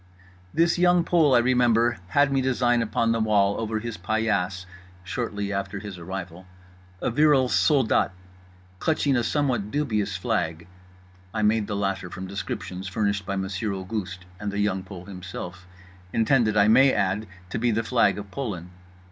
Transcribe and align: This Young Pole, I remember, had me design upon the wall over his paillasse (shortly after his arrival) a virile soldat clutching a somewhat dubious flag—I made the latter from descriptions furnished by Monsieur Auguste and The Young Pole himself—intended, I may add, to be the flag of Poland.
This 0.51 0.79
Young 0.79 1.03
Pole, 1.03 1.35
I 1.35 1.37
remember, 1.37 1.99
had 2.07 2.31
me 2.33 2.41
design 2.41 2.81
upon 2.81 3.11
the 3.11 3.19
wall 3.19 3.59
over 3.59 3.77
his 3.77 3.97
paillasse 3.99 4.65
(shortly 5.03 5.53
after 5.53 5.77
his 5.77 5.99
arrival) 5.99 6.47
a 7.03 7.11
virile 7.11 7.49
soldat 7.49 8.11
clutching 8.79 9.15
a 9.15 9.23
somewhat 9.23 9.69
dubious 9.69 10.17
flag—I 10.17 11.43
made 11.43 11.67
the 11.67 11.75
latter 11.75 12.09
from 12.09 12.25
descriptions 12.25 12.87
furnished 12.87 13.27
by 13.27 13.35
Monsieur 13.35 13.73
Auguste 13.75 14.25
and 14.39 14.51
The 14.51 14.57
Young 14.57 14.81
Pole 14.81 15.05
himself—intended, 15.05 16.57
I 16.57 16.67
may 16.67 16.91
add, 16.91 17.27
to 17.51 17.59
be 17.59 17.69
the 17.69 17.83
flag 17.83 18.17
of 18.17 18.31
Poland. 18.31 18.71